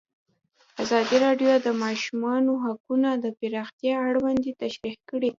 [0.83, 5.29] ازادي راډیو د د ماشومانو حقونه د پراختیا اړتیاوې تشریح کړي.